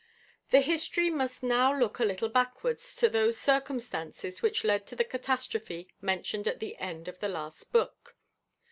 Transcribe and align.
_The 0.49 0.61
history 0.61 1.11
must 1.11 1.43
now 1.43 1.77
look 1.77 1.99
a 1.99 2.03
little 2.03 2.27
backwards 2.27 2.95
to 2.95 3.07
those 3.07 3.37
circumstances 3.39 4.41
which 4.41 4.63
led 4.63 4.87
to 4.87 4.95
the 4.95 5.03
catastrophe 5.03 5.89
mentioned 6.01 6.47
at 6.47 6.59
the 6.59 6.75
end 6.77 7.07
of 7.07 7.19
the 7.19 7.29
last 7.29 7.71
book. 7.71 8.15